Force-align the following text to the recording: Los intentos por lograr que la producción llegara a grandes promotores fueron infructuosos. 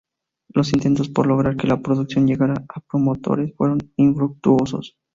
Los 0.49 0.73
intentos 0.73 1.09
por 1.09 1.27
lograr 1.27 1.55
que 1.57 1.67
la 1.67 1.79
producción 1.79 2.25
llegara 2.25 2.53
a 2.53 2.65
grandes 2.67 2.83
promotores 2.89 3.53
fueron 3.55 3.77
infructuosos. 3.97 4.97